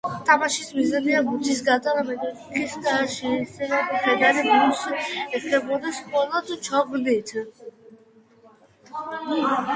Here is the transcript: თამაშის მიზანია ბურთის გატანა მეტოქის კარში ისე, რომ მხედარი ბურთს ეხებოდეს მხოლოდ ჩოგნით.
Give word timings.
თამაშის 0.27 0.69
მიზანია 0.75 1.17
ბურთის 1.25 1.59
გატანა 1.67 2.03
მეტოქის 2.07 2.73
კარში 2.87 3.29
ისე, 3.43 3.69
რომ 3.73 3.91
მხედარი 3.91 4.45
ბურთს 4.47 5.13
ეხებოდეს 5.41 6.01
მხოლოდ 6.09 6.51
ჩოგნით. 6.71 7.37